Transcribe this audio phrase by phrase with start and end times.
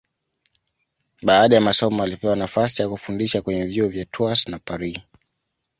[1.21, 4.99] Baada ya masomo alipewa nafasi ya kufundisha kwenye vyuo vya Tours na Paris.